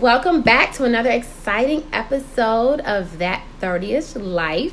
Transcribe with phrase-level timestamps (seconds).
[0.00, 4.72] Welcome back to another exciting episode of That 30ish Life.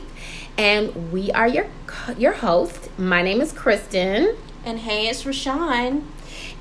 [0.58, 1.68] And we are your,
[2.18, 2.90] your host.
[2.98, 4.38] My name is Kristen.
[4.64, 6.06] And hey, it's Rashawn.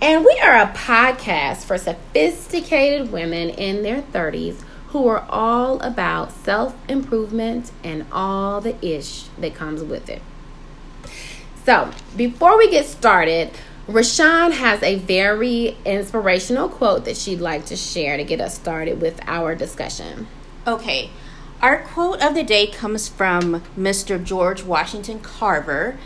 [0.03, 6.33] And we are a podcast for sophisticated women in their 30s who are all about
[6.33, 10.23] self improvement and all the ish that comes with it.
[11.65, 13.53] So, before we get started,
[13.89, 19.01] Rashawn has a very inspirational quote that she'd like to share to get us started
[19.01, 20.27] with our discussion.
[20.67, 21.11] Okay.
[21.63, 24.23] Our quote of the day comes from Mr.
[24.23, 25.99] George Washington Carver,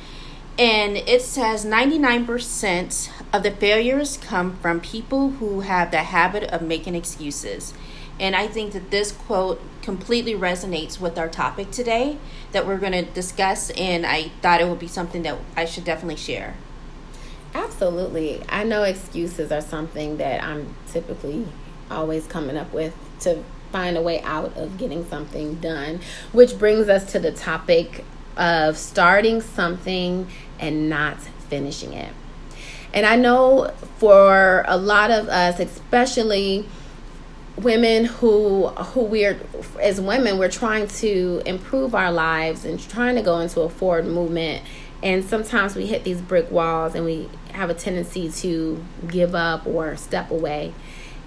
[0.58, 6.60] and it says 99% of the failures come from people who have the habit of
[6.60, 7.72] making excuses.
[8.18, 12.18] And I think that this quote completely resonates with our topic today
[12.52, 15.84] that we're going to discuss, and I thought it would be something that I should
[15.84, 16.56] definitely share.
[17.54, 18.42] Absolutely.
[18.48, 21.46] I know excuses are something that I'm typically
[21.90, 23.42] always coming up with to
[23.72, 26.00] find a way out of getting something done,
[26.32, 28.04] which brings us to the topic
[28.36, 32.12] of starting something and not finishing it.
[32.92, 36.66] And I know for a lot of us, especially
[37.56, 39.38] women who who we're
[39.80, 44.06] as women we're trying to improve our lives and trying to go into a forward
[44.06, 44.62] movement
[45.02, 49.66] and sometimes we hit these brick walls and we have a tendency to give up
[49.66, 50.72] or step away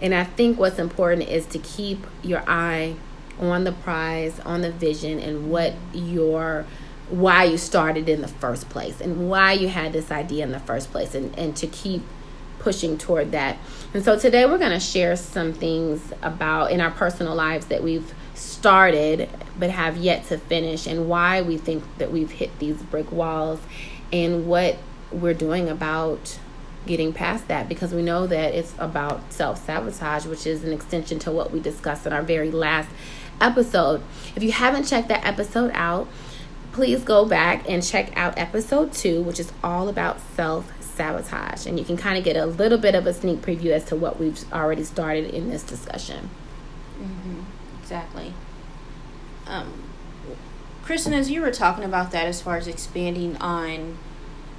[0.02, 2.96] and i think what's important is to keep your eye
[3.40, 6.66] on the prize on the vision and what your
[7.10, 10.60] why you started in the first place and why you had this idea in the
[10.60, 12.02] first place and, and to keep
[12.60, 13.58] pushing toward that.
[13.94, 17.84] And so today we're going to share some things about in our personal lives that
[17.84, 18.14] we've
[18.64, 19.30] started
[19.60, 23.60] but have yet to finish and why we think that we've hit these brick walls
[24.14, 24.78] and what
[25.12, 26.40] we're doing about
[26.86, 31.20] getting past that because we know that it's about self sabotage, which is an extension
[31.20, 32.90] to what we discussed in our very last
[33.42, 34.02] episode.
[34.34, 36.08] If you haven't checked that episode out,
[36.72, 41.66] please go back and check out episode two, which is all about self sabotage.
[41.66, 43.98] And you can kind of get a little bit of a sneak preview as to
[43.98, 46.30] what we've already started in this discussion.
[46.98, 47.42] Mm-hmm.
[47.82, 48.34] Exactly.
[49.48, 49.84] Um,
[50.84, 53.98] Kristen, as you were talking about that, as far as expanding on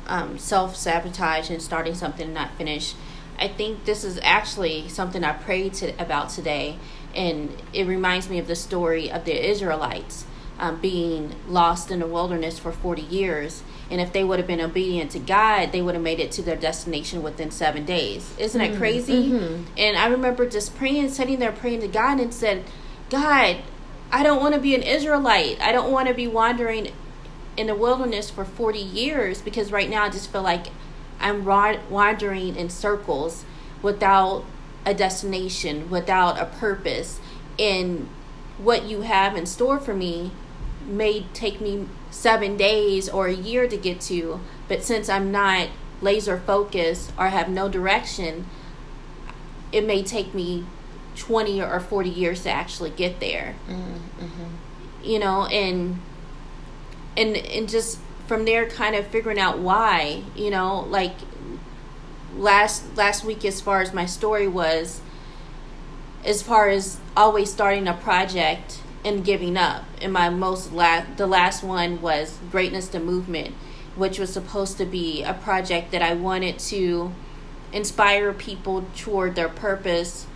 [0.06, 2.94] um, self sabotage and starting something and not finish,
[3.38, 6.78] I think this is actually something I prayed to, about today,
[7.14, 10.24] and it reminds me of the story of the Israelites
[10.58, 13.62] um, being lost in the wilderness for 40 years.
[13.90, 16.42] And if they would have been obedient to God, they would have made it to
[16.42, 18.32] their destination within seven days.
[18.38, 18.78] Isn't that mm-hmm.
[18.78, 19.30] crazy?
[19.30, 19.64] Mm-hmm.
[19.76, 22.64] And I remember just praying, sitting there praying to God and said,
[23.10, 23.58] God,
[24.14, 25.60] I don't want to be an Israelite.
[25.60, 26.92] I don't want to be wandering
[27.56, 30.68] in the wilderness for 40 years because right now I just feel like
[31.18, 33.44] I'm wandering in circles
[33.82, 34.44] without
[34.86, 37.18] a destination, without a purpose.
[37.58, 38.08] And
[38.56, 40.30] what you have in store for me
[40.86, 44.38] may take me seven days or a year to get to,
[44.68, 45.70] but since I'm not
[46.00, 48.46] laser focused or have no direction,
[49.72, 50.66] it may take me
[51.16, 53.54] 20 or 40 years to actually get there.
[53.68, 55.04] Mm-hmm.
[55.04, 56.00] You know, and
[57.16, 61.14] and and just from there kind of figuring out why, you know, like
[62.36, 65.00] last last week as far as my story was
[66.24, 69.84] as far as always starting a project and giving up.
[70.00, 73.54] And my most la- the last one was Greatness the Movement,
[73.94, 77.12] which was supposed to be a project that I wanted to
[77.72, 80.26] inspire people toward their purpose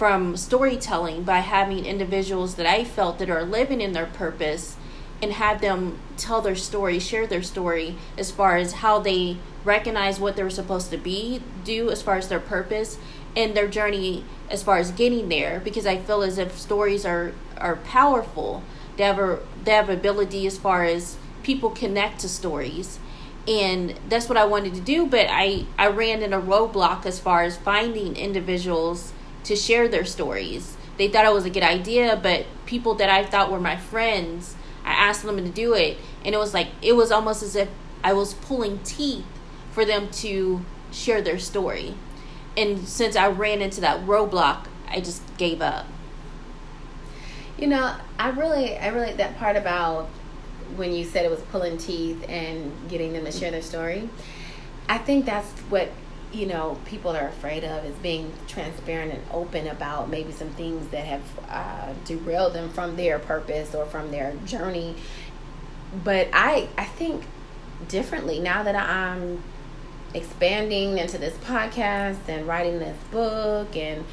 [0.00, 4.78] from storytelling by having individuals that I felt that are living in their purpose
[5.20, 10.18] and have them tell their story, share their story as far as how they recognize
[10.18, 12.96] what they're supposed to be, do as far as their purpose
[13.36, 17.34] and their journey as far as getting there because I feel as if stories are
[17.58, 18.62] are powerful.
[18.96, 22.98] They have a they have ability as far as people connect to stories.
[23.46, 27.20] And that's what I wanted to do, but I, I ran in a roadblock as
[27.20, 29.12] far as finding individuals
[29.44, 30.76] to share their stories.
[30.96, 34.54] They thought it was a good idea, but people that I thought were my friends,
[34.84, 37.68] I asked them to do it, and it was like it was almost as if
[38.02, 39.24] I was pulling teeth
[39.70, 41.94] for them to share their story.
[42.56, 45.86] And since I ran into that roadblock, I just gave up.
[47.56, 50.08] You know, I really, I really that part about
[50.76, 54.08] when you said it was pulling teeth and getting them to share their story.
[54.88, 55.90] I think that's what
[56.32, 60.88] you know people are afraid of is being transparent and open about maybe some things
[60.88, 64.94] that have uh, derailed them from their purpose or from their journey.
[66.04, 67.24] But I, I think
[67.88, 69.42] differently now that I'm
[70.14, 74.04] expanding into this podcast and writing this book and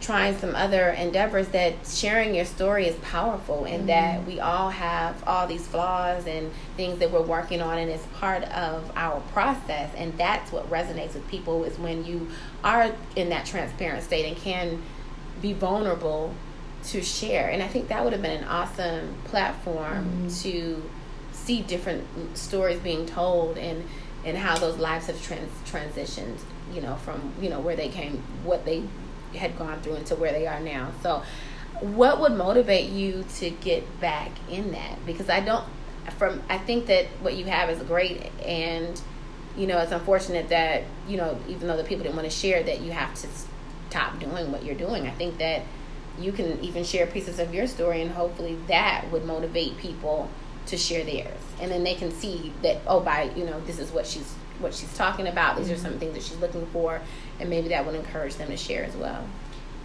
[0.00, 3.86] trying some other endeavors that sharing your story is powerful and mm-hmm.
[3.88, 8.06] that we all have all these flaws and things that we're working on and it's
[8.18, 12.26] part of our process and that's what resonates with people is when you
[12.62, 14.82] are in that transparent state and can
[15.42, 16.32] be vulnerable
[16.82, 20.28] to share and i think that would have been an awesome platform mm-hmm.
[20.28, 20.82] to
[21.32, 23.84] see different stories being told and
[24.24, 26.38] and how those lives have trans- transitioned
[26.72, 28.82] you know from you know where they came what they
[29.34, 30.92] had gone through into where they are now.
[31.02, 31.22] So,
[31.80, 35.04] what would motivate you to get back in that?
[35.04, 35.64] Because I don't,
[36.18, 39.00] from I think that what you have is great, and
[39.56, 42.62] you know it's unfortunate that you know even though the people didn't want to share
[42.62, 43.28] that you have to
[43.90, 45.06] stop doing what you're doing.
[45.06, 45.62] I think that
[46.18, 50.28] you can even share pieces of your story, and hopefully that would motivate people
[50.66, 53.90] to share theirs, and then they can see that oh, by you know this is
[53.90, 55.56] what she's what she's talking about.
[55.56, 55.74] These mm-hmm.
[55.74, 57.00] are some things that she's looking for,
[57.40, 59.26] and maybe that would encourage them to share as well.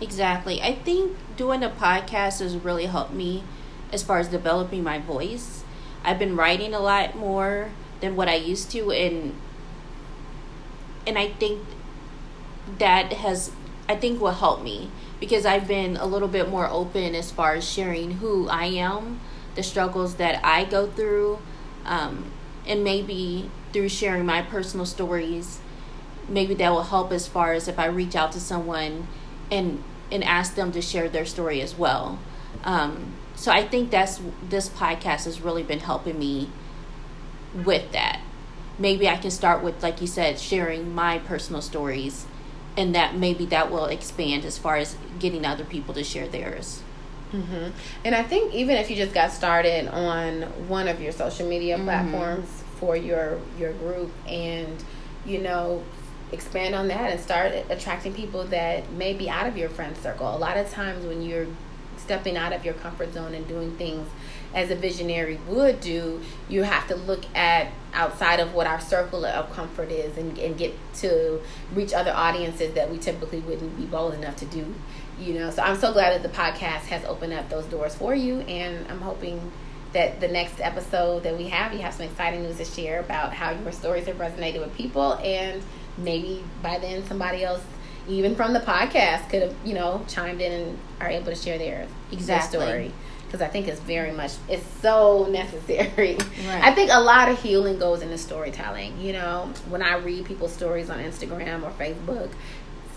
[0.01, 0.61] Exactly.
[0.61, 3.43] I think doing a podcast has really helped me
[3.91, 5.63] as far as developing my voice.
[6.03, 9.35] I've been writing a lot more than what I used to and
[11.05, 11.61] and I think
[12.77, 13.51] that has
[13.87, 17.55] I think will help me because I've been a little bit more open as far
[17.55, 19.19] as sharing who I am,
[19.55, 21.39] the struggles that I go through,
[21.85, 22.31] um,
[22.65, 25.59] and maybe through sharing my personal stories,
[26.27, 29.07] maybe that will help as far as if I reach out to someone
[29.51, 32.17] and and ask them to share their story as well.
[32.63, 34.19] Um, so I think that's
[34.49, 36.49] this podcast has really been helping me
[37.53, 38.21] with that.
[38.77, 42.25] Maybe I can start with, like you said, sharing my personal stories,
[42.75, 46.81] and that maybe that will expand as far as getting other people to share theirs.
[47.31, 47.69] Mm-hmm.
[48.03, 51.75] And I think even if you just got started on one of your social media
[51.75, 51.85] mm-hmm.
[51.85, 54.83] platforms for your your group, and
[55.25, 55.83] you know
[56.31, 60.35] expand on that and start attracting people that may be out of your friend circle.
[60.35, 61.47] A lot of times when you're
[61.97, 64.07] stepping out of your comfort zone and doing things
[64.53, 69.25] as a visionary would do, you have to look at outside of what our circle
[69.25, 71.39] of comfort is and, and get to
[71.73, 74.73] reach other audiences that we typically wouldn't be bold enough to do.
[75.19, 78.15] You know, so I'm so glad that the podcast has opened up those doors for
[78.15, 79.51] you, and I'm hoping
[79.93, 83.33] that the next episode that we have, you have some exciting news to share about
[83.33, 85.61] how your stories have resonated with people and
[85.97, 87.61] maybe by then somebody else
[88.07, 91.57] even from the podcast could have you know chimed in and are able to share
[91.57, 92.59] their exactly.
[92.59, 92.93] story
[93.25, 96.17] because I think it's very much it's so necessary.
[96.47, 96.63] Right.
[96.63, 98.99] I think a lot of healing goes into storytelling.
[98.99, 102.31] You know, when I read people's stories on Instagram or Facebook,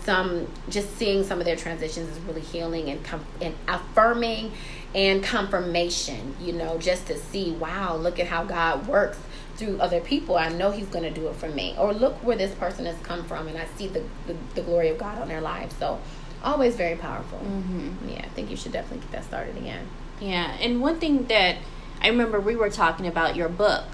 [0.03, 4.51] some just seeing some of their transitions is really healing and com- and affirming
[4.95, 6.35] and confirmation.
[6.41, 9.17] You know, just to see, wow, look at how God works
[9.55, 11.75] through other people, I know He's going to do it for me.
[11.77, 14.89] Or look where this person has come from, and I see the, the, the glory
[14.89, 15.75] of God on their lives.
[15.77, 15.99] So,
[16.43, 17.39] always very powerful.
[17.39, 18.09] Mm-hmm.
[18.09, 19.87] Yeah, I think you should definitely get that started again.
[20.19, 21.57] Yeah, and one thing that
[22.01, 23.85] I remember we were talking about your book.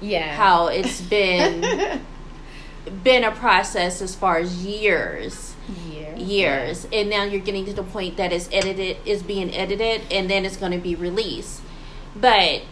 [0.00, 0.34] Yeah.
[0.36, 2.00] How it's been
[3.02, 5.49] been a process as far as years.
[5.68, 6.20] Years.
[6.20, 6.86] Years.
[6.90, 7.00] Yeah.
[7.00, 10.44] And now you're getting to the point that it's edited is being edited and then
[10.44, 11.62] it's going to be released.
[12.16, 12.62] But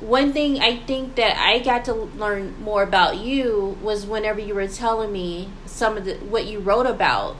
[0.00, 4.54] one thing I think that I got to learn more about you was whenever you
[4.54, 7.36] were telling me some of the what you wrote about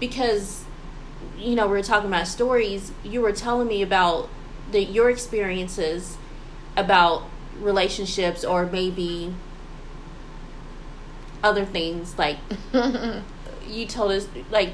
[0.00, 0.64] because
[1.36, 4.28] you know we were talking about stories you were telling me about
[4.72, 6.16] the your experiences
[6.76, 7.24] about
[7.60, 9.34] relationships or maybe
[11.42, 12.38] other things like
[13.68, 14.70] you told us like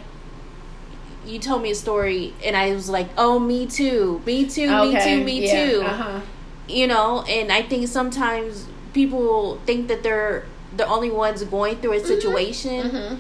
[1.27, 4.21] you told me a story and I was like, "Oh, me too.
[4.27, 4.69] Me too.
[4.69, 4.93] Okay.
[4.93, 5.25] Me too.
[5.25, 5.71] Me yeah.
[5.71, 6.21] too." Uh-huh
[6.69, 11.93] you know and i think sometimes people think that they're the only ones going through
[11.93, 12.07] a mm-hmm.
[12.07, 13.17] situation mm-hmm.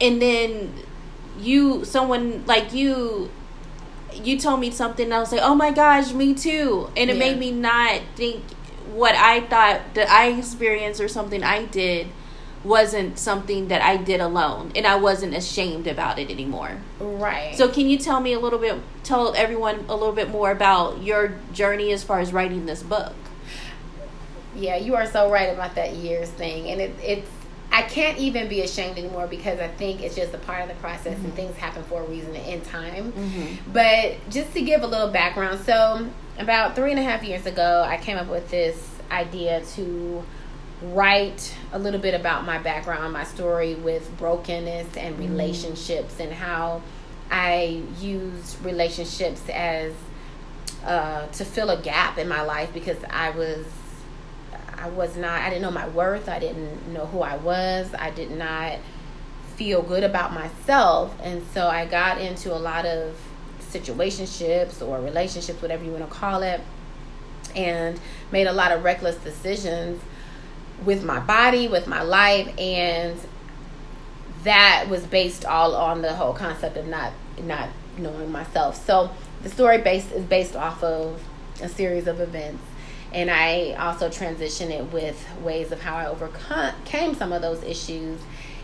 [0.00, 0.72] and then
[1.38, 3.30] you someone like you
[4.12, 7.16] you told me something and i was like oh my gosh me too and it
[7.16, 7.18] yeah.
[7.18, 8.42] made me not think
[8.92, 12.08] what i thought that i experienced or something i did
[12.62, 16.78] wasn't something that I did alone and I wasn't ashamed about it anymore.
[16.98, 17.56] Right.
[17.56, 21.02] So can you tell me a little bit tell everyone a little bit more about
[21.02, 23.14] your journey as far as writing this book?
[24.54, 27.30] Yeah, you are so right about that years thing and it it's
[27.72, 30.74] I can't even be ashamed anymore because I think it's just a part of the
[30.74, 31.26] process mm-hmm.
[31.26, 33.12] and things happen for a reason in time.
[33.12, 33.72] Mm-hmm.
[33.72, 37.84] But just to give a little background, so about three and a half years ago,
[37.86, 40.24] I came up with this idea to
[40.82, 45.20] write a little bit about my background, my story with brokenness and mm.
[45.20, 46.24] relationships, mm.
[46.24, 46.82] and how
[47.30, 49.92] I used relationships as
[50.84, 53.66] uh, to fill a gap in my life because I was
[54.78, 56.28] I was not I didn't know my worth.
[56.28, 57.92] I didn't know who I was.
[57.94, 58.78] I did not
[59.56, 61.14] feel good about myself.
[61.22, 63.14] And so I got into a lot of
[63.60, 66.60] situationships or relationships, whatever you want to call it,
[67.54, 68.00] and
[68.32, 70.00] made a lot of reckless decisions
[70.84, 73.18] with my body, with my life, and
[74.44, 77.68] that was based all on the whole concept of not not
[77.98, 78.84] knowing myself.
[78.86, 79.10] So
[79.42, 81.22] the story based is based off of
[81.60, 82.62] a series of events
[83.12, 88.20] and I also transition it with ways of how I overcame some of those issues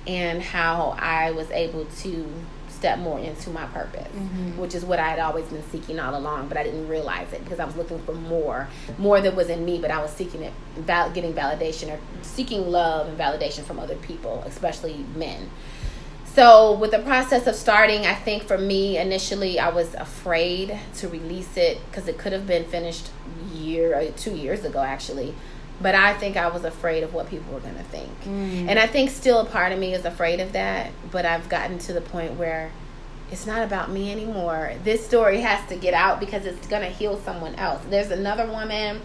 [0.06, 2.28] and how I was able to
[2.76, 4.58] step more into my purpose, mm-hmm.
[4.58, 7.42] which is what I had always been seeking all along, but I didn't realize it
[7.42, 8.68] because I was looking for more,
[8.98, 12.70] more that was in me, but I was seeking it, val- getting validation or seeking
[12.70, 15.50] love and validation from other people, especially men.
[16.24, 21.08] So, with the process of starting, I think for me initially, I was afraid to
[21.08, 23.08] release it because it could have been finished
[23.54, 25.34] year uh, two years ago, actually.
[25.80, 28.10] But I think I was afraid of what people were going to think.
[28.22, 28.68] Mm.
[28.68, 30.90] And I think still a part of me is afraid of that.
[31.10, 32.70] But I've gotten to the point where
[33.30, 34.72] it's not about me anymore.
[34.84, 37.82] This story has to get out because it's going to heal someone else.
[37.90, 39.02] There's another woman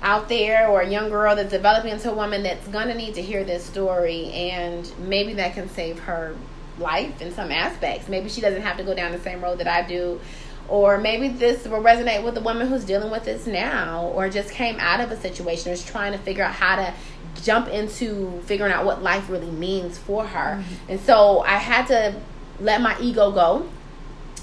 [0.00, 3.14] out there or a young girl that's developing into a woman that's going to need
[3.14, 4.26] to hear this story.
[4.32, 6.34] And maybe that can save her
[6.78, 8.08] life in some aspects.
[8.08, 10.20] Maybe she doesn't have to go down the same road that I do.
[10.68, 14.50] Or maybe this will resonate with the woman who's dealing with this now, or just
[14.50, 16.94] came out of a situation, or is trying to figure out how to
[17.42, 20.56] jump into figuring out what life really means for her.
[20.56, 20.90] Mm-hmm.
[20.90, 22.20] And so I had to
[22.60, 23.68] let my ego go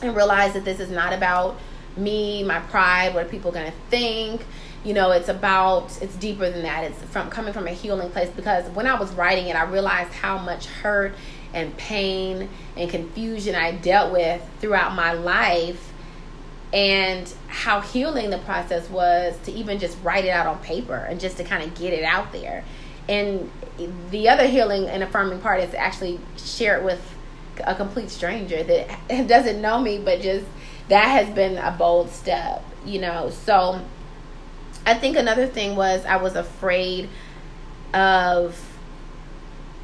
[0.01, 1.57] and realize that this is not about
[1.97, 4.41] me, my pride, what are people going to think.
[4.83, 6.83] You know, it's about, it's deeper than that.
[6.83, 10.13] It's from coming from a healing place because when I was writing it, I realized
[10.13, 11.15] how much hurt
[11.53, 15.91] and pain and confusion I dealt with throughout my life
[16.75, 21.21] and how healing the process was to even just write it out on paper and
[21.21, 22.65] just to kind of get it out there.
[23.07, 23.49] And
[24.11, 27.01] the other healing and affirming part is to actually share it with
[27.63, 30.45] a complete stranger that doesn't know me, but just
[30.89, 33.29] that has been a bold step, you know.
[33.29, 33.79] So
[34.85, 37.07] I think another thing was I was afraid
[37.93, 38.61] of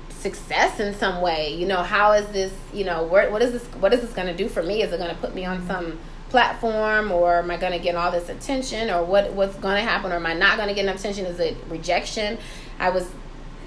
[0.09, 3.65] success in some way you know how is this you know what, what is this
[3.79, 5.65] what is this going to do for me is it going to put me on
[5.65, 5.97] some
[6.31, 9.81] platform or am i going to get all this attention or what what's going to
[9.81, 11.25] happen or am i not going to get enough attention?
[11.25, 12.37] Is it rejection?
[12.79, 13.07] I was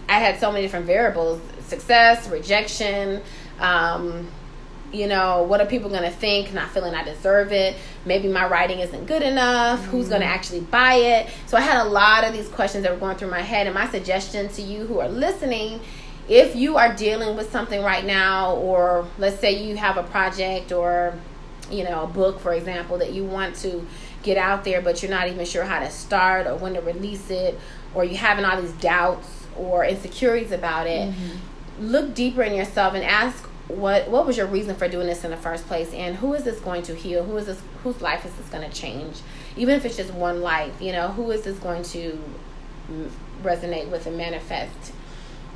[0.08, 3.22] i had so many different variables success rejection
[3.60, 4.28] um,
[4.92, 7.76] you know what are people going to think not feeling i deserve it?
[8.06, 9.80] Maybe my writing isn't good enough.
[9.80, 9.90] Mm-hmm.
[9.90, 11.28] who's going to actually buy it?
[11.46, 13.74] So i had a lot of these questions that were going through my head and
[13.74, 15.80] my suggestion to you who are listening
[16.28, 20.72] if you are dealing with something right now or let's say you have a project
[20.72, 21.12] or
[21.70, 23.86] you know a book for example that you want to
[24.22, 27.30] get out there but you're not even sure how to start or when to release
[27.30, 27.58] it
[27.94, 31.86] or you're having all these doubts or insecurities about it mm-hmm.
[31.86, 35.30] look deeper in yourself and ask what what was your reason for doing this in
[35.30, 35.92] the first place?
[35.94, 37.24] And who is this going to heal?
[37.24, 39.20] Who is this whose life is this going to change?
[39.56, 42.18] Even if it's just one life you know who is this going to
[43.42, 44.92] resonate with and manifest?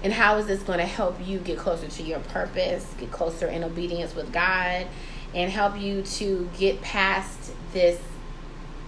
[0.02, 3.48] And how is this going to help you get closer to your purpose, get closer
[3.48, 4.86] in obedience with God,
[5.35, 8.00] and help you to get past this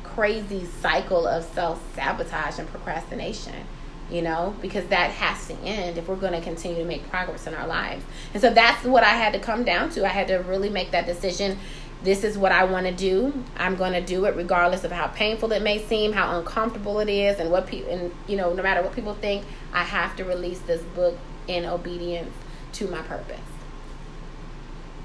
[0.02, 3.66] crazy cycle of self sabotage and procrastination?
[4.10, 7.46] You know, because that has to end if we're going to continue to make progress
[7.46, 8.04] in our lives.
[8.34, 10.04] And so that's what I had to come down to.
[10.04, 11.58] I had to really make that decision
[12.02, 13.44] this is what I want to do.
[13.56, 17.10] I'm going to do it regardless of how painful it may seem, how uncomfortable it
[17.10, 20.24] is, and what people and you know, no matter what people think, I have to
[20.24, 21.16] release this book
[21.46, 22.34] in obedience
[22.72, 23.40] to my purpose.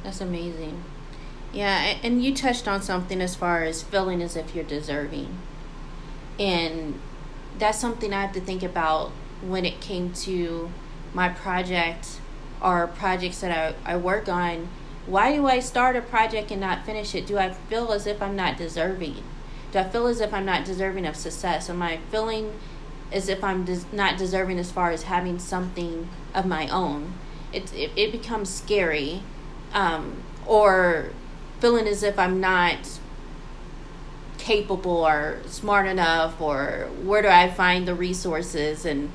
[0.04, 0.84] That's amazing.
[1.54, 5.38] Yeah, and you touched on something as far as feeling as if you're deserving.
[6.38, 7.00] And
[7.58, 9.12] that's something I have to think about
[9.42, 10.70] when it came to
[11.14, 12.20] my project
[12.62, 14.68] or projects that I, I work on
[15.06, 17.28] why do I start a project and not finish it?
[17.28, 19.24] Do I feel as if I'm not deserving?
[19.72, 21.70] Do I feel as if I'm not deserving of success?
[21.70, 22.60] Am I feeling
[23.12, 27.14] as if I'm des- not deserving as far as having something of my own?
[27.54, 29.22] It, it, it becomes scary.
[29.74, 31.12] Um, or
[31.66, 32.78] feeling as if I'm not
[34.38, 38.86] capable or smart enough or where do I find the resources?
[38.86, 39.12] And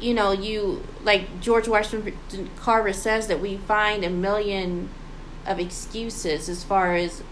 [0.00, 4.88] you know, you like George Washington Carver says that we find a million
[5.44, 7.24] of excuses as far as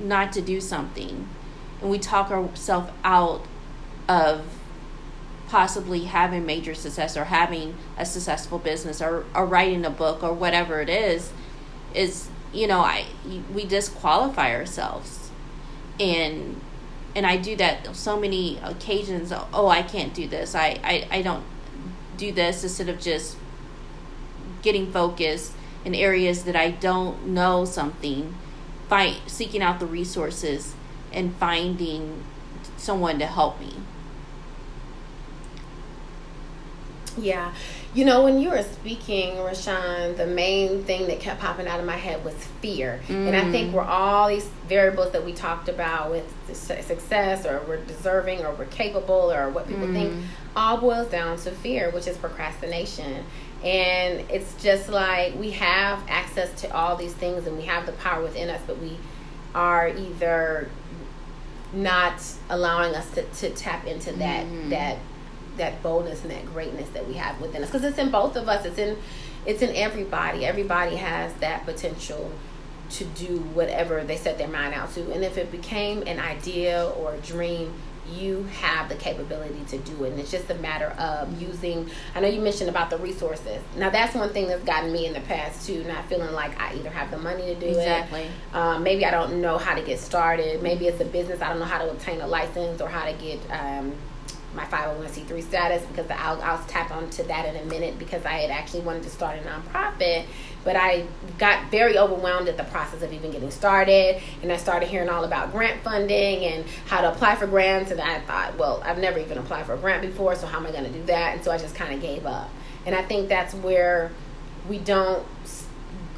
[0.00, 1.28] not to do something,
[1.80, 3.44] and we talk ourselves out
[4.08, 4.44] of
[5.46, 10.32] possibly having major success or having a successful business or, or writing a book or
[10.32, 11.30] whatever it is
[11.94, 13.04] is you know i
[13.54, 15.30] we disqualify ourselves
[16.00, 16.60] and
[17.18, 19.32] and I do that so many occasions.
[19.52, 20.54] Oh, I can't do this.
[20.54, 21.44] I, I, I don't
[22.16, 23.36] do this instead of just
[24.62, 25.52] getting focused
[25.84, 28.36] in areas that I don't know something,
[28.88, 30.74] find seeking out the resources
[31.12, 32.22] and finding
[32.76, 33.74] someone to help me.
[37.16, 37.52] Yeah.
[37.98, 41.84] You know, when you were speaking, Rashawn, the main thing that kept popping out of
[41.84, 43.00] my head was fear.
[43.08, 43.26] Mm.
[43.26, 43.72] And I think mm.
[43.72, 48.66] we're all these variables that we talked about with success or we're deserving or we're
[48.66, 49.94] capable or what people mm.
[49.94, 50.24] think
[50.54, 53.24] all boils down to fear, which is procrastination.
[53.64, 57.92] And it's just like we have access to all these things and we have the
[57.94, 58.96] power within us, but we
[59.56, 60.70] are either
[61.72, 64.70] not allowing us to, to tap into that mm.
[64.70, 64.98] that
[65.58, 67.68] that boldness and that greatness that we have within us.
[67.68, 68.64] Because it's in both of us.
[68.64, 68.96] It's in
[69.46, 70.44] it's in everybody.
[70.44, 72.30] Everybody has that potential
[72.90, 75.12] to do whatever they set their mind out to.
[75.12, 77.74] And if it became an idea or a dream
[78.12, 80.12] you have the capability to do it.
[80.12, 83.60] And it's just a matter of using i know you mentioned about the resources.
[83.76, 86.74] Now that's one thing that's gotten me in the past too not feeling like i
[86.74, 88.22] either have the money to do exactly.
[88.22, 90.62] it um, maybe i don't know how to get started.
[90.62, 91.42] Maybe it's a business.
[91.42, 93.92] I don't know how to obtain a license or how to get um,
[94.54, 98.50] my 501c3 status because I'll, I'll tap onto that in a minute because I had
[98.50, 100.24] actually wanted to start a nonprofit,
[100.64, 101.06] but I
[101.38, 104.20] got very overwhelmed at the process of even getting started.
[104.42, 107.90] And I started hearing all about grant funding and how to apply for grants.
[107.90, 110.66] And I thought, well, I've never even applied for a grant before, so how am
[110.66, 111.34] I going to do that?
[111.34, 112.50] And so I just kind of gave up.
[112.86, 114.10] And I think that's where
[114.68, 115.26] we don't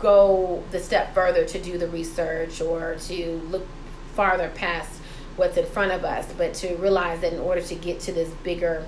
[0.01, 3.67] go the step further to do the research or to look
[4.15, 5.00] farther past
[5.40, 8.28] what's in front of us, but to realize that in order to get to this
[8.44, 8.87] bigger,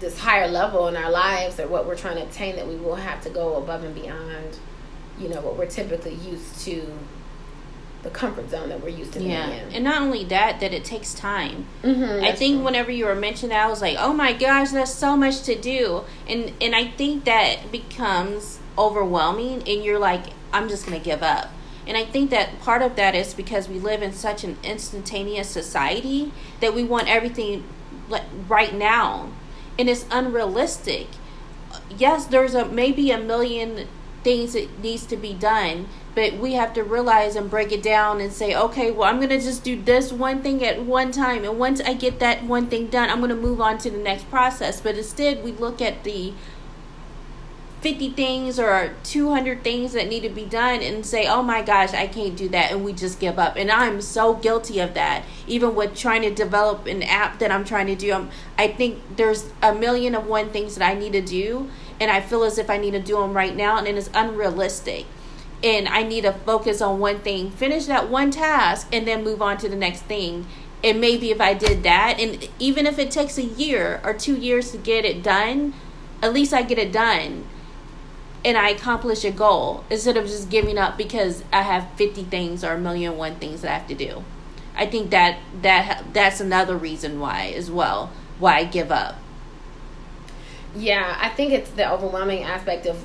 [0.00, 2.94] this higher level in our lives or what we're trying to obtain, that we will
[2.96, 4.58] have to go above and beyond,
[5.18, 6.90] you know, what we're typically used to
[8.02, 9.46] the comfort zone that we're used to yeah.
[9.46, 9.74] being in.
[9.74, 11.66] And not only that, that it takes time.
[11.82, 12.64] Mm-hmm, I think true.
[12.64, 15.54] whenever you were mentioning that, I was like, oh my gosh, that's so much to
[15.54, 16.04] do.
[16.26, 21.50] And and I think that becomes overwhelming and you're like, I'm just gonna give up.
[21.86, 25.48] And I think that part of that is because we live in such an instantaneous
[25.48, 27.64] society that we want everything
[28.48, 29.30] right now.
[29.78, 31.08] And it's unrealistic.
[31.96, 33.88] Yes, there's a maybe a million
[34.22, 38.20] things that needs to be done, but we have to realize and break it down
[38.20, 41.44] and say, okay, well, I'm going to just do this one thing at one time.
[41.44, 43.98] And once I get that one thing done, I'm going to move on to the
[43.98, 44.80] next process.
[44.80, 46.32] But instead, we look at the
[47.84, 51.92] 50 things or 200 things that need to be done and say, oh my gosh,
[51.92, 52.72] I can't do that.
[52.72, 53.56] And we just give up.
[53.56, 55.22] And I'm so guilty of that.
[55.46, 59.18] Even with trying to develop an app that I'm trying to do, I'm, I think
[59.18, 61.68] there's a million of one things that I need to do.
[62.00, 63.76] And I feel as if I need to do them right now.
[63.76, 65.04] And it's unrealistic.
[65.62, 69.42] And I need to focus on one thing, finish that one task, and then move
[69.42, 70.46] on to the next thing.
[70.82, 74.38] And maybe if I did that, and even if it takes a year or two
[74.38, 75.74] years to get it done,
[76.22, 77.44] at least I get it done
[78.44, 82.62] and I accomplish a goal instead of just giving up because I have 50 things
[82.62, 84.22] or a million one things that I have to do.
[84.76, 89.16] I think that that that's another reason why as well why I give up.
[90.76, 92.98] Yeah, I think it's the overwhelming aspect of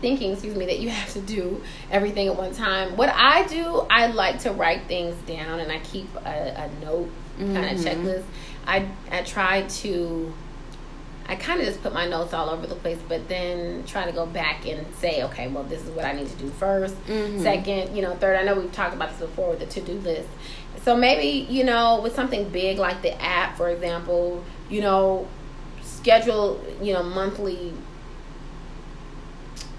[0.00, 2.96] thinking, excuse me, that you have to do everything at one time.
[2.96, 7.10] What I do, I like to write things down and I keep a, a note
[7.38, 7.78] kind mm-hmm.
[7.78, 8.24] of checklist.
[8.66, 10.32] I I try to
[11.28, 14.12] I kind of just put my notes all over the place, but then try to
[14.12, 17.42] go back and say, okay, well, this is what I need to do 1st mm-hmm.
[17.42, 18.36] second, you know, third.
[18.36, 20.28] I know we've talked about this before with the to do list.
[20.84, 25.26] So maybe, you know, with something big like the app, for example, you know,
[25.82, 27.72] schedule, you know, monthly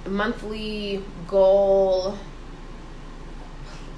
[0.05, 2.17] monthly goal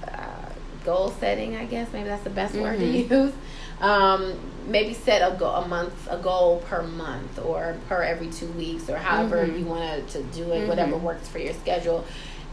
[0.08, 0.50] uh,
[0.84, 2.64] goal setting i guess maybe that's the best mm-hmm.
[2.64, 3.14] word to mm-hmm.
[3.14, 3.34] use
[3.82, 4.36] um,
[4.68, 8.90] maybe set a, go- a month a goal per month or per every two weeks
[8.90, 9.60] or however mm-hmm.
[9.60, 10.68] you want to do it mm-hmm.
[10.68, 12.06] whatever works for your schedule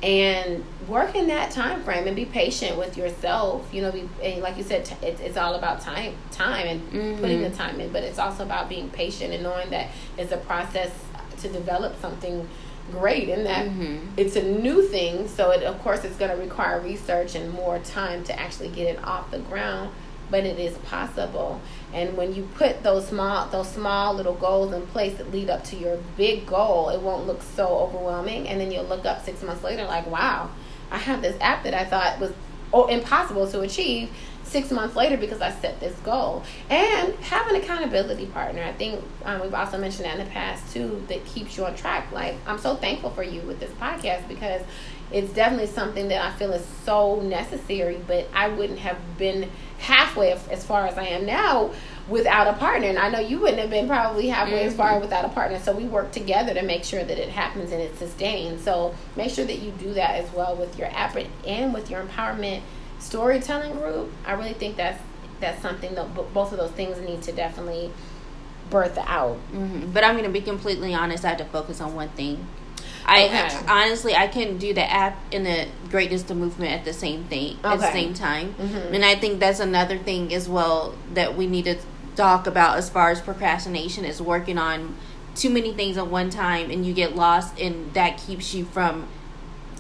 [0.03, 4.43] and work in that time frame and be patient with yourself you know be, and
[4.43, 7.21] like you said t- it's, it's all about time time and mm-hmm.
[7.21, 9.89] putting the time in but it's also about being patient and knowing that
[10.19, 10.93] it's a process
[11.39, 12.47] to develop something
[12.93, 14.07] great in that mm-hmm.
[14.17, 17.79] it's a new thing so it of course it's going to require research and more
[17.81, 19.91] time to actually get it off the ground
[20.31, 21.61] but it is possible.
[21.93, 25.65] And when you put those small those small little goals in place that lead up
[25.65, 28.49] to your big goal, it won't look so overwhelming.
[28.49, 30.51] And then you'll look up six months later like, wow,
[30.91, 32.33] I have this app that I thought was
[32.73, 34.11] oh, impossible to achieve.
[34.43, 36.45] six months later because I set this goal.
[36.71, 38.63] And have an accountability partner.
[38.63, 41.75] I think um, we've also mentioned that in the past too, that keeps you on
[41.75, 42.13] track.
[42.13, 44.63] Like, I'm so thankful for you with this podcast because
[45.11, 50.33] it's definitely something that I feel is so necessary, but I wouldn't have been halfway
[50.33, 51.73] as far as I am now
[52.09, 52.89] without a partner.
[52.89, 54.69] And I know you wouldn't have been probably halfway mm-hmm.
[54.69, 55.03] as far mm-hmm.
[55.03, 55.59] without a partner.
[55.59, 58.61] So we work together to make sure that it happens and it's sustained.
[58.61, 62.03] So make sure that you do that as well with your app and with your
[62.03, 62.63] empowerment
[62.99, 64.11] storytelling group.
[64.25, 65.03] I really think that's
[65.39, 67.91] that's something that both of those things need to definitely
[68.71, 69.37] birth out.
[69.53, 69.93] Mm-hmm.
[69.93, 71.25] But I'm going to be completely honest.
[71.25, 72.47] I have to focus on one thing.
[73.07, 73.67] I okay.
[73.69, 77.57] honestly I can do the app and the greatness to movement at the same thing
[77.59, 77.69] okay.
[77.69, 78.95] at the same time, mm-hmm.
[78.95, 81.77] and I think that's another thing as well that we need to
[82.17, 84.97] talk about as far as procrastination is working on
[85.37, 89.07] too many things at one time, and you get lost, and that keeps you from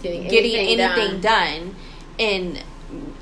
[0.02, 1.58] getting, getting anything, anything done.
[1.58, 1.76] done.
[2.18, 2.62] And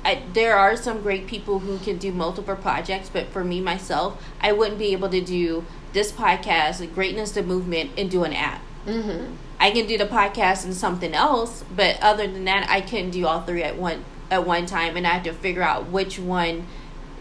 [0.03, 4.23] I, there are some great people who can do multiple projects, but for me myself,
[4.41, 8.33] I wouldn't be able to do this podcast, the Greatness to Movement, and do an
[8.33, 8.61] app.
[8.85, 9.33] Mm-hmm.
[9.59, 13.25] I can do the podcast and something else, but other than that, I couldn't do
[13.25, 16.65] all three at one at one time, and I have to figure out which one,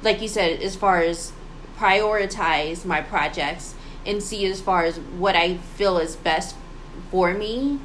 [0.02, 1.32] like you said, as far as
[1.76, 3.74] prioritize my projects
[4.06, 6.56] and see as far as what I feel is best
[7.10, 7.78] for me,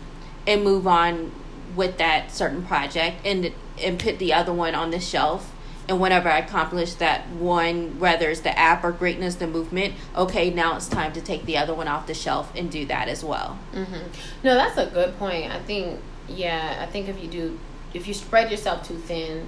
[0.47, 1.31] and move on
[1.75, 5.53] with that certain project, and and put the other one on the shelf
[5.89, 10.51] and whenever I accomplish that one, whether it's the app or greatness, the movement, okay,
[10.51, 13.23] now it's time to take the other one off the shelf and do that as
[13.23, 13.57] well.
[13.73, 14.07] Mm-hmm.
[14.43, 15.51] No, that's a good point.
[15.51, 17.59] I think, yeah, I think if you do,
[17.95, 19.47] if you spread yourself too thin,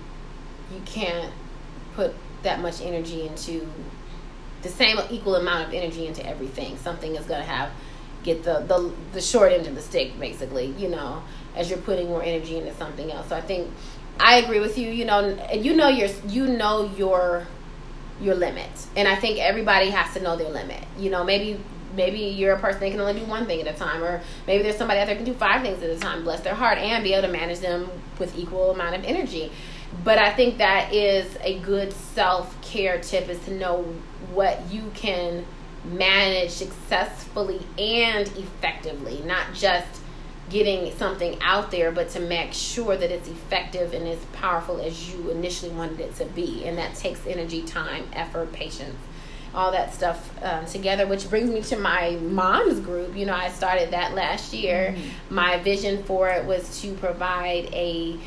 [0.74, 1.32] you can't
[1.94, 3.68] put that much energy into
[4.64, 6.76] the same equal amount of energy into everything.
[6.78, 7.70] Something is going to have
[8.24, 10.74] get the, the the short end of the stick, basically.
[10.78, 11.22] You know,
[11.56, 13.30] as you're putting more energy into something else.
[13.30, 13.70] So I think
[14.22, 14.90] I agree with you.
[14.90, 17.48] You know, and you know your you know your
[18.22, 20.84] your limit, and I think everybody has to know their limit.
[20.98, 21.60] You know, maybe
[21.96, 24.64] maybe you're a person that can only do one thing at a time, or maybe
[24.64, 26.24] there's somebody out there can do five things at a time.
[26.24, 29.52] Bless their heart and be able to manage them with equal amount of energy.
[30.04, 33.84] But I think that is a good self care tip is to know
[34.32, 35.46] what you can
[35.84, 40.01] manage successfully and effectively, not just
[40.52, 45.14] getting something out there, but to make sure that it's effective and as powerful as
[45.14, 46.66] you initially wanted it to be.
[46.66, 48.98] And that takes energy, time, effort, patience,
[49.54, 53.16] all that stuff um, together, which brings me to my mom's group.
[53.16, 54.94] You know, I started that last year.
[54.96, 55.36] Mm-hmm.
[55.36, 58.20] My vision for it was to provide a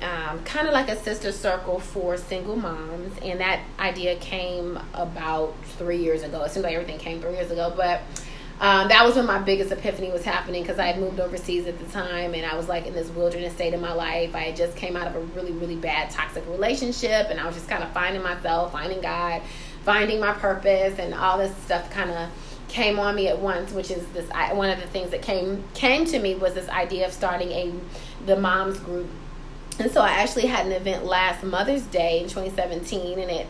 [0.00, 5.56] um, kind of like a sister circle for single moms, and that idea came about
[5.76, 6.44] three years ago.
[6.44, 8.02] It seems like everything came three years ago, but
[8.60, 11.78] um, that was when my biggest epiphany was happening because I had moved overseas at
[11.78, 14.34] the time and I was like in this wilderness state of my life.
[14.34, 17.68] I just came out of a really, really bad toxic relationship and I was just
[17.68, 19.42] kind of finding myself, finding God,
[19.84, 22.28] finding my purpose, and all this stuff kind of
[22.66, 23.72] came on me at once.
[23.72, 27.06] Which is this one of the things that came came to me was this idea
[27.06, 27.72] of starting a
[28.26, 29.08] the moms group.
[29.78, 33.46] And so I actually had an event last Mother's Day in 2017, and it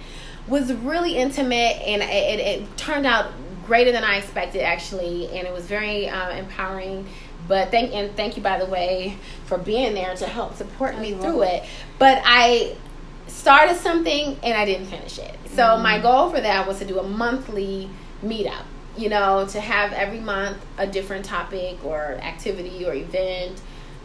[0.46, 3.32] was really intimate and it, it turned out
[3.68, 7.06] greater than I expected actually, and it was very uh, empowering.
[7.46, 11.12] But thank and thank you by the way for being there to help support me
[11.14, 11.64] through it.
[11.98, 12.76] But I
[13.28, 15.36] started something and I didn't finish it.
[15.50, 15.82] So mm-hmm.
[15.82, 17.88] my goal for that was to do a monthly
[18.24, 18.64] meetup.
[18.96, 23.60] You know, to have every month a different topic or activity or event,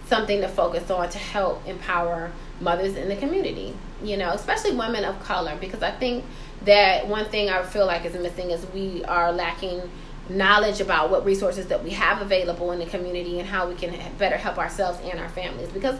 [0.05, 3.73] something to focus on to help empower mothers in the community.
[4.03, 6.23] You know, especially women of color, because I think
[6.65, 9.81] that one thing I feel like is missing is we are lacking
[10.29, 13.93] knowledge about what resources that we have available in the community and how we can
[14.17, 15.69] better help ourselves and our families.
[15.69, 15.99] Because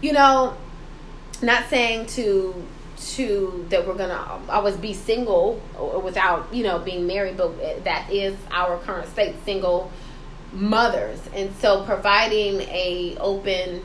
[0.00, 0.56] you know
[1.40, 2.54] not saying to
[2.98, 5.60] to that we're gonna always be single
[6.04, 9.90] without you know being married but that is our current state single
[10.52, 11.18] mothers.
[11.34, 13.82] And so providing a open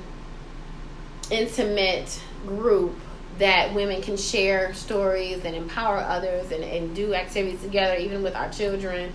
[1.31, 2.95] intimate group
[3.37, 8.35] that women can share stories and empower others and, and do activities together, even with
[8.35, 9.13] our children.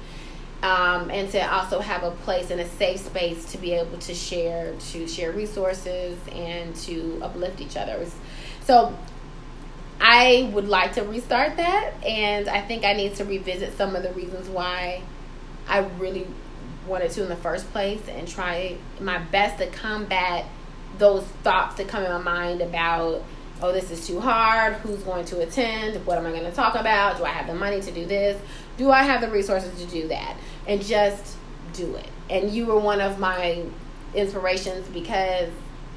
[0.62, 4.14] Um, and to also have a place and a safe space to be able to
[4.14, 8.06] share to share resources and to uplift each other
[8.60, 8.96] so
[10.00, 14.04] i would like to restart that and i think i need to revisit some of
[14.04, 15.02] the reasons why
[15.66, 16.28] i really
[16.86, 20.46] wanted to in the first place and try my best to combat
[20.98, 23.22] those thoughts that come in my mind about
[23.62, 24.74] oh, this is too hard.
[24.74, 26.04] Who's going to attend?
[26.04, 27.16] What am I going to talk about?
[27.16, 28.40] Do I have the money to do this?
[28.76, 30.36] Do I have the resources to do that?
[30.66, 31.36] And just
[31.72, 32.08] do it.
[32.28, 33.64] And you were one of my
[34.14, 35.48] inspirations because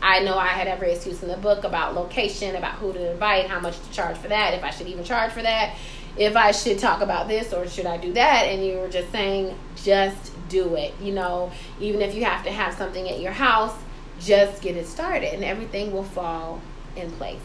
[0.01, 3.47] I know I had every excuse in the book about location, about who to invite,
[3.47, 5.75] how much to charge for that, if I should even charge for that,
[6.17, 8.43] if I should talk about this or should I do that.
[8.43, 10.93] And you were just saying, just do it.
[11.01, 13.75] You know, even if you have to have something at your house,
[14.19, 16.61] just get it started and everything will fall
[16.95, 17.41] in place.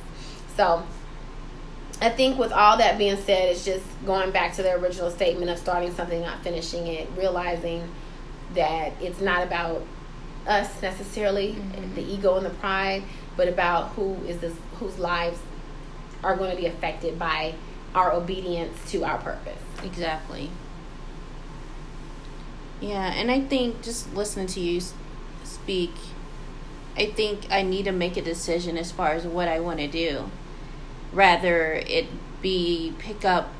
[0.57, 0.83] So,
[2.03, 5.51] I think with all that being said, it's just going back to the original statement
[5.51, 7.87] of starting something, not finishing it, realizing
[8.55, 9.83] that it's not about
[10.47, 11.95] us necessarily, mm-hmm.
[11.95, 13.03] the ego and the pride,
[13.37, 15.39] but about who is this, whose lives
[16.25, 17.55] are going to be affected by
[17.95, 19.61] our obedience to our purpose.
[19.83, 20.51] Exactly.
[22.81, 24.81] Yeah, and I think just listening to you
[25.45, 25.93] speak,
[26.97, 29.87] I think I need to make a decision as far as what I want to
[29.87, 30.31] do
[31.13, 32.07] rather it
[32.43, 33.51] be pick up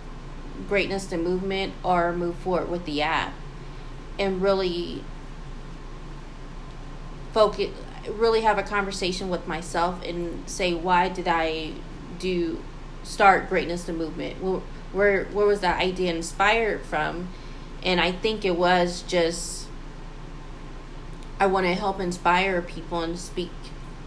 [0.69, 3.33] greatness to movement or move forward with the app.
[4.19, 5.03] And really
[7.33, 7.71] focus
[8.09, 11.71] really have a conversation with myself and say why did i
[12.19, 12.63] do
[13.03, 14.43] start greatness to movement?
[14.43, 14.61] Where
[14.93, 17.29] where, where was that idea inspired from?
[17.83, 19.67] And i think it was just
[21.39, 23.51] i want to help inspire people and speak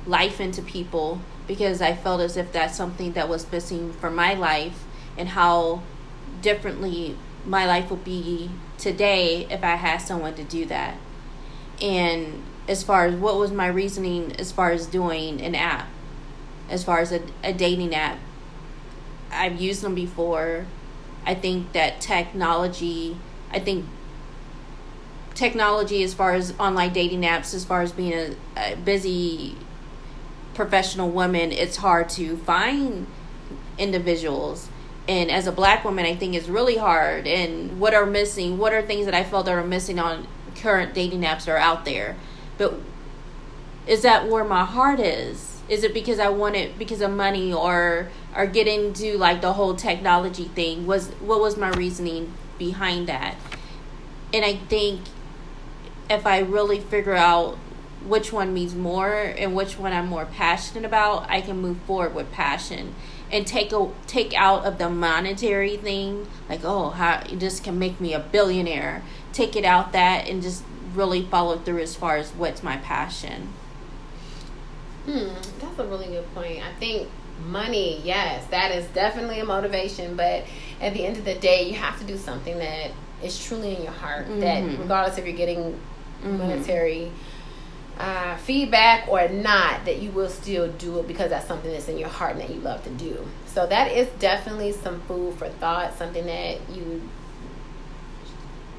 [0.05, 4.33] life into people because I felt as if that's something that was missing for my
[4.33, 4.83] life
[5.17, 5.81] and how
[6.41, 10.97] differently my life would be today if I had someone to do that.
[11.81, 15.87] And as far as what was my reasoning as far as doing an app,
[16.69, 18.17] as far as a, a dating app,
[19.31, 20.65] I've used them before.
[21.25, 23.17] I think that technology,
[23.51, 23.85] I think
[25.33, 29.57] technology as far as online dating apps, as far as being a, a busy
[30.53, 33.07] professional woman, it's hard to find
[33.77, 34.69] individuals.
[35.07, 37.27] And as a black woman, I think it's really hard.
[37.27, 38.57] And what are missing?
[38.57, 41.57] What are things that I felt that are missing on current dating apps that are
[41.57, 42.15] out there?
[42.57, 42.79] But
[43.85, 45.61] is that where my heart is?
[45.67, 49.53] Is it because I want it because of money or or get into like the
[49.53, 50.85] whole technology thing?
[50.85, 53.35] Was what was my reasoning behind that?
[54.33, 55.01] And I think
[56.09, 57.57] if I really figure out
[58.05, 62.13] which one means more and which one I'm more passionate about, I can move forward
[62.13, 62.95] with passion
[63.31, 67.99] and take a take out of the monetary thing, like oh, how this can make
[67.99, 69.01] me a billionaire.
[69.31, 70.63] Take it out that and just
[70.93, 73.49] really follow through as far as what's my passion.
[75.05, 76.63] Hmm, that's a really good point.
[76.63, 77.09] I think
[77.45, 80.45] money, yes, that is definitely a motivation, but
[80.79, 82.91] at the end of the day, you have to do something that
[83.23, 84.27] is truly in your heart.
[84.27, 84.39] Mm-hmm.
[84.39, 85.79] That regardless if you're getting
[86.21, 86.37] mm-hmm.
[87.97, 91.97] Uh, feedback or not, that you will still do it because that's something that's in
[91.97, 93.25] your heart and that you love to do.
[93.45, 97.01] So that is definitely some food for thought, something that you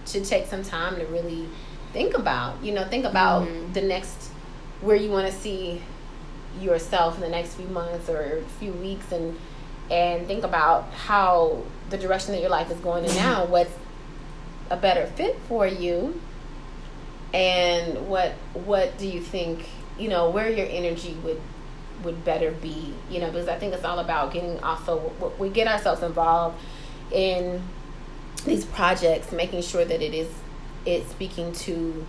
[0.06, 1.48] should take some time to really
[1.92, 2.62] think about.
[2.62, 3.72] You know, think about mm-hmm.
[3.72, 4.30] the next
[4.80, 5.80] where you want to see
[6.60, 9.36] yourself in the next few months or few weeks and
[9.90, 13.72] and think about how the direction that your life is going in now what's
[14.70, 16.18] a better fit for you
[17.34, 19.66] and what what do you think
[19.98, 21.40] you know where your energy would
[22.02, 25.66] would better be you know because i think it's all about getting also we get
[25.66, 26.56] ourselves involved
[27.10, 27.60] in
[28.44, 30.28] these projects making sure that it is
[30.86, 32.06] it's speaking to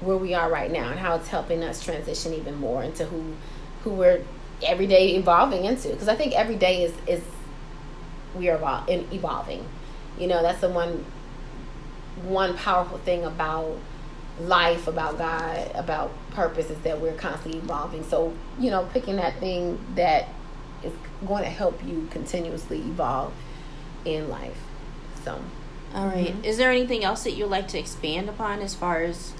[0.00, 3.34] where we are right now and how it's helping us transition even more into who
[3.82, 4.22] who we're
[4.62, 5.88] every day evolving into.
[5.88, 7.22] Because i think every day is is
[8.34, 9.66] we are evol- evolving.
[10.18, 11.04] You know that's the one
[12.22, 13.78] one powerful thing about
[14.40, 18.04] life, about God, about purpose is that we're constantly evolving.
[18.04, 20.28] So, you know, picking that thing that
[20.82, 20.92] is
[21.26, 23.32] going to help you continuously evolve
[24.04, 24.58] in life.
[25.24, 25.40] So,
[25.94, 26.28] all right.
[26.28, 26.44] mm-hmm.
[26.44, 29.32] Is there anything else that you'd like to expand upon as far as?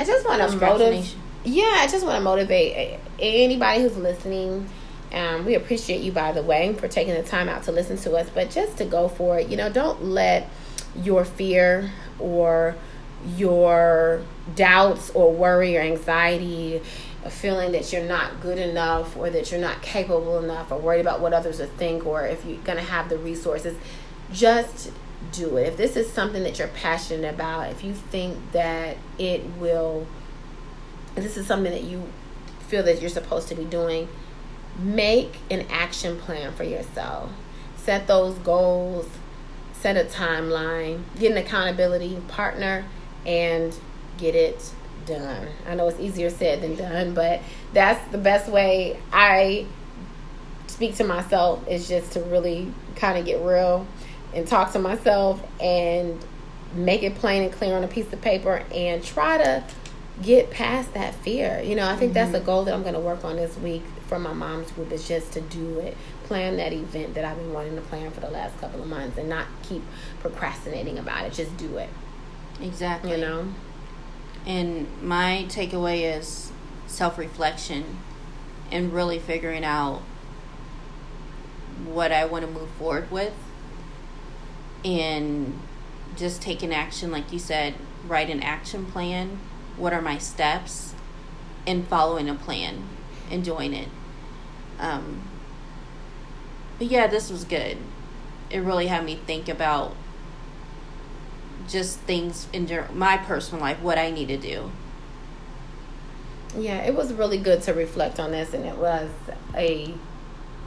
[0.00, 1.14] I just want to motivate.
[1.44, 4.68] Yeah, I just want to motivate anybody who's listening.
[5.12, 8.16] Um, we appreciate you, by the way, for taking the time out to listen to
[8.16, 8.28] us.
[8.28, 10.48] But just to go for it, you know, don't let
[10.96, 12.74] your fear or
[13.36, 14.22] your
[14.54, 16.80] doubts or worry or anxiety,
[17.24, 21.00] a feeling that you're not good enough or that you're not capable enough or worried
[21.00, 23.76] about what others will think or if you're going to have the resources,
[24.32, 24.90] just
[25.32, 25.68] do it.
[25.68, 30.06] If this is something that you're passionate about, if you think that it will,
[31.14, 32.02] this is something that you
[32.68, 34.08] feel that you're supposed to be doing,
[34.78, 37.30] make an action plan for yourself.
[37.76, 39.06] Set those goals,
[39.72, 42.84] set a timeline, get an accountability partner
[43.26, 43.76] and
[44.18, 44.70] get it
[45.06, 45.48] done.
[45.66, 47.40] I know it's easier said than done, but
[47.72, 49.66] that's the best way I
[50.66, 53.86] speak to myself is just to really kind of get real
[54.34, 56.18] and talk to myself and
[56.74, 59.62] make it plain and clear on a piece of paper and try to
[60.22, 61.60] get past that fear.
[61.62, 62.32] You know, I think Mm-hmm.
[62.32, 64.90] that's a goal that I'm going to work on this week for my mom's group
[64.92, 65.96] is just to do it.
[66.24, 69.18] Plan that event that I've been wanting to plan for the last couple of months
[69.18, 69.82] and not keep
[70.20, 71.32] procrastinating about it.
[71.32, 71.88] Just do it.
[72.60, 73.12] Exactly.
[73.12, 73.54] You know?
[74.46, 76.52] And my takeaway is
[76.86, 77.98] self reflection
[78.70, 80.02] and really figuring out
[81.84, 83.34] what I want to move forward with
[84.84, 85.58] and
[86.16, 87.74] just taking action, like you said,
[88.06, 89.38] write an action plan.
[89.76, 90.94] What are my steps?
[91.66, 92.86] And following a plan
[93.30, 93.88] and doing it.
[94.78, 95.22] Um,
[96.78, 97.78] but yeah, this was good.
[98.50, 99.96] It really had me think about
[101.68, 104.70] just things in my personal life, what I need to do.
[106.56, 109.10] Yeah, it was really good to reflect on this, and it was
[109.56, 109.92] a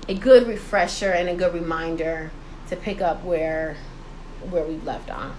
[0.09, 2.31] a good refresher and a good reminder
[2.69, 3.77] to pick up where
[4.49, 5.33] where we've left off.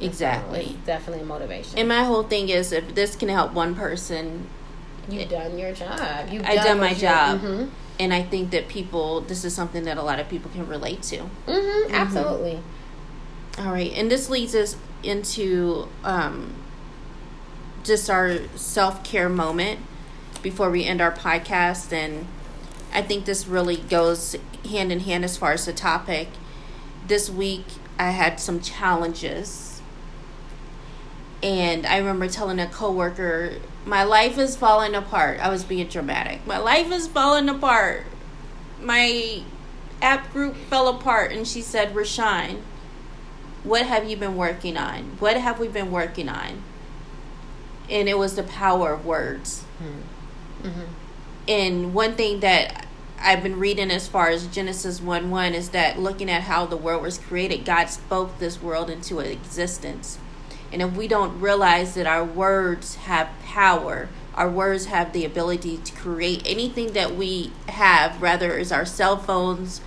[0.00, 0.76] Exactly.
[0.84, 1.78] definitely a motivation.
[1.78, 4.48] And my whole thing is if this can help one person,
[5.08, 6.28] You've done your job.
[6.30, 7.40] You've I've done my what you- job.
[7.40, 7.70] Mhm.
[8.00, 11.02] and I think that people, this is something that a lot of people can relate
[11.04, 11.22] to.
[11.46, 12.60] Mhm, Absolutely.
[13.58, 16.54] All right, and this leads us into um,
[17.84, 19.80] just our self care moment
[20.40, 21.92] before we end our podcast.
[21.92, 22.26] And
[22.94, 24.36] I think this really goes
[24.68, 26.28] hand in hand as far as the topic.
[27.06, 27.66] This week,
[27.98, 29.82] I had some challenges.
[31.42, 36.46] And I remember telling a coworker, "My life is falling apart." I was being dramatic.
[36.46, 38.06] My life is falling apart.
[38.80, 39.42] My
[40.00, 42.58] app group fell apart, and she said, "Rachon,
[43.64, 45.16] what have you been working on?
[45.18, 46.62] What have we been working on?"
[47.90, 49.64] And it was the power of words.
[50.62, 50.80] Mm-hmm.
[51.48, 52.86] And one thing that
[53.20, 56.76] I've been reading as far as Genesis 1 1 is that looking at how the
[56.76, 60.18] world was created, God spoke this world into existence.
[60.72, 65.76] And if we don't realize that our words have power, our words have the ability
[65.78, 69.80] to create anything that we have, rather is our cell phones,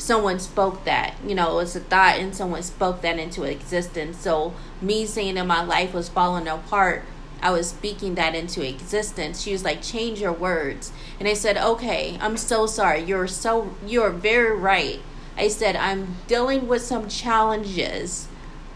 [0.00, 1.14] someone spoke that.
[1.24, 4.18] You know, it's a thought and someone spoke that into existence.
[4.18, 7.04] So me saying that my life was falling apart,
[7.42, 9.40] I was speaking that into existence.
[9.42, 10.92] She was like, change your words.
[11.18, 13.02] And I said, okay, I'm so sorry.
[13.02, 15.00] You're so, you're very right.
[15.36, 18.28] I said, I'm dealing with some challenges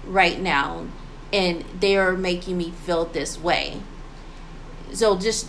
[0.06, 0.86] right now,
[1.32, 3.80] and they are making me feel this way.
[4.92, 5.48] So just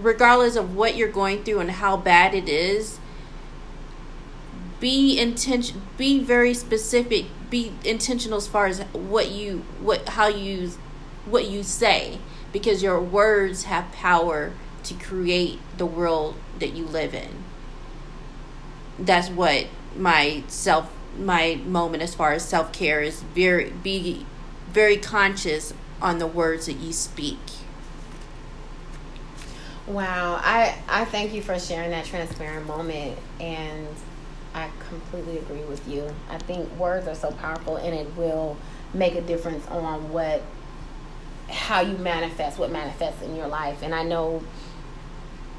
[0.00, 2.98] regardless of what you're going through and how bad it is,
[4.84, 10.70] be intention be very specific be intentional as far as what you what how you
[11.24, 12.18] what you say
[12.52, 17.30] because your words have power to create the world that you live in.
[18.98, 24.26] That's what my self my moment as far as self-care is very be
[24.70, 27.38] very conscious on the words that you speak.
[29.86, 33.88] Wow, I I thank you for sharing that transparent moment, and
[34.54, 36.08] I completely agree with you.
[36.30, 38.56] I think words are so powerful, and it will
[38.92, 40.42] make a difference on what
[41.50, 43.82] how you manifest what manifests in your life.
[43.82, 44.42] And I know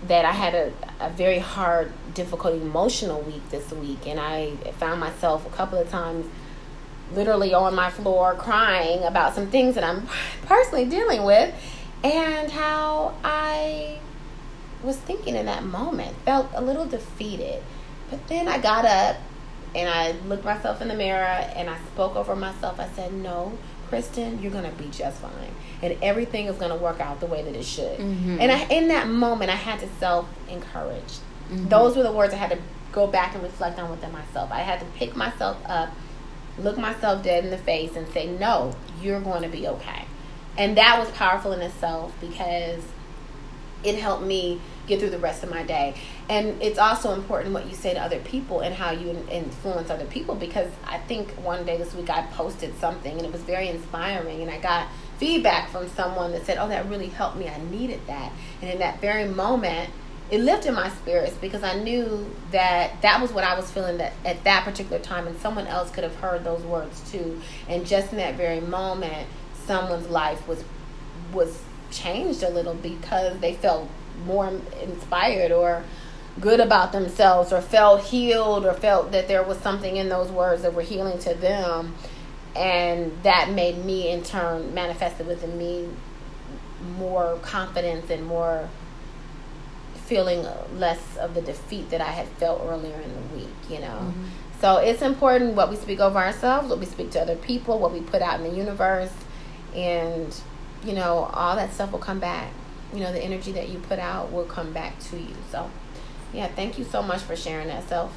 [0.08, 4.99] that I had a, a very hard, difficult, emotional week this week, and I found
[4.99, 6.25] myself a couple of times
[7.13, 10.08] literally on my floor crying about some things that I'm
[10.45, 11.53] personally dealing with,
[12.03, 13.99] and how I
[14.84, 17.63] was thinking in that moment, felt a little defeated.
[18.09, 19.17] But then I got up
[19.75, 22.79] and I looked myself in the mirror and I spoke over myself.
[22.79, 23.57] I said, No,
[23.89, 25.31] Kristen, you're gonna be just fine.
[25.81, 27.99] And everything is gonna work out the way that it should.
[27.99, 28.39] Mhm.
[28.39, 31.13] And I in that moment I had to self encourage.
[31.49, 32.57] Those were the words I had to
[32.91, 34.51] go back and reflect on within myself.
[34.51, 35.89] I had to pick myself up,
[36.57, 40.05] look myself dead in the face and say, No, you're going to be okay.
[40.57, 42.81] And that was powerful in itself because
[43.83, 45.95] it helped me get through the rest of my day.
[46.30, 50.06] And it's also important what you say to other people and how you influence other
[50.06, 53.69] people because I think one day this week I posted something and it was very
[53.69, 57.48] inspiring and I got feedback from someone that said, "Oh, that really helped me.
[57.48, 59.89] I needed that." And in that very moment,
[60.31, 64.13] it lifted my spirits because I knew that that was what I was feeling that
[64.25, 67.40] at that particular time and someone else could have heard those words too.
[67.69, 69.27] And just in that very moment,
[69.65, 70.63] someone's life was
[71.31, 71.62] was
[71.92, 73.88] changed a little because they felt
[74.25, 74.51] more
[74.81, 75.83] inspired or
[76.39, 80.63] good about themselves or felt healed or felt that there was something in those words
[80.63, 81.95] that were healing to them
[82.55, 85.87] and that made me in turn manifested within me
[86.97, 88.69] more confidence and more
[90.05, 90.45] feeling
[90.77, 93.87] less of the defeat that I had felt earlier in the week, you know.
[93.87, 94.23] Mm-hmm.
[94.61, 97.91] So it's important what we speak over ourselves, what we speak to other people, what
[97.91, 99.11] we put out in the universe,
[99.73, 100.33] and
[100.83, 102.51] you know, all that stuff will come back.
[102.94, 105.36] You know, the energy that you put out will come back to you.
[105.52, 105.69] So,
[106.33, 108.13] yeah, thank you so much for sharing that self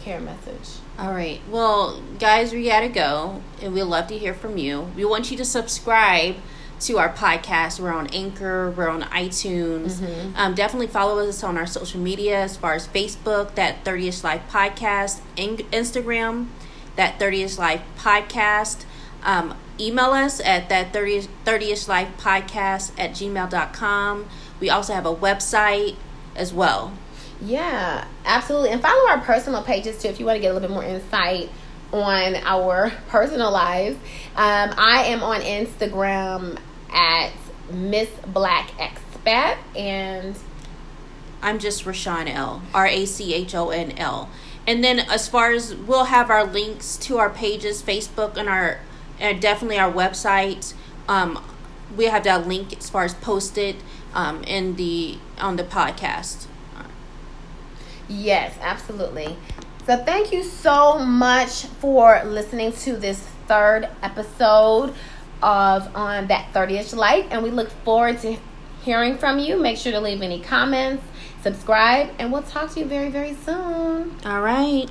[0.00, 0.78] care message.
[0.98, 1.40] All right.
[1.50, 4.90] Well, guys, we got to go, and we'd love to hear from you.
[4.96, 6.36] We want you to subscribe
[6.80, 7.78] to our podcast.
[7.78, 9.98] We're on Anchor, we're on iTunes.
[9.98, 10.36] Mm-hmm.
[10.36, 14.42] Um, definitely follow us on our social media as far as Facebook, that 30ish Life
[14.50, 16.46] Podcast, in- Instagram,
[16.96, 18.84] that 30ish Life Podcast.
[19.22, 24.28] Um, email us at that 30, 30ish Life Podcast at gmail.com.
[24.60, 25.96] We also have a website
[26.34, 26.92] as well.
[27.40, 28.70] Yeah, absolutely.
[28.70, 30.84] And follow our personal pages too if you want to get a little bit more
[30.84, 31.50] insight
[31.92, 33.96] on our personal lives.
[34.36, 36.58] Um, I am on Instagram
[36.92, 37.32] at
[37.70, 40.36] Miss Black Expat and
[41.42, 42.62] I'm just Rachon L.
[42.74, 44.28] R A C H O N L.
[44.66, 48.80] And then as far as we'll have our links to our pages, Facebook and our
[49.20, 50.74] and definitely our website.
[51.08, 51.42] Um,
[51.96, 53.76] we have that link as far as posted
[54.14, 56.46] um, in the on the podcast.
[58.08, 59.36] Yes, absolutely.
[59.86, 64.94] So thank you so much for listening to this third episode
[65.42, 68.36] of on that 30ish life and we look forward to
[68.82, 69.56] hearing from you.
[69.56, 71.04] Make sure to leave any comments,
[71.42, 74.16] subscribe, and we'll talk to you very very soon.
[74.24, 74.88] All right.